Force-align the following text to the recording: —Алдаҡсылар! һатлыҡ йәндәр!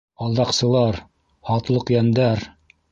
—Алдаҡсылар! 0.27 0.99
һатлыҡ 1.51 1.97
йәндәр! 1.99 2.49